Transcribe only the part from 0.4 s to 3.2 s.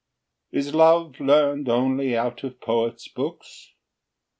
VIII. Is love learned only out of poets'